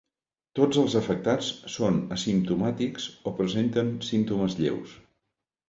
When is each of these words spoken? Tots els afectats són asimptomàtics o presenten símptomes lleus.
Tots 0.59 0.79
els 0.83 0.95
afectats 0.99 1.49
són 1.73 1.99
asimptomàtics 2.17 3.07
o 3.33 3.37
presenten 3.43 3.95
símptomes 4.11 4.59
lleus. 4.65 4.99